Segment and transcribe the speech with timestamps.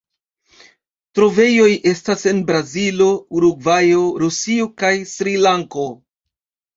[1.17, 3.09] Trovejoj estas en Brazilo,
[3.41, 5.85] Urugvajo, Rusio kaj Srilanko.